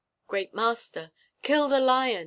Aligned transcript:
(Great 0.25 0.51
master!) 0.51 1.11
Kill 1.43 1.67
the 1.67 1.79
lion! 1.79 2.19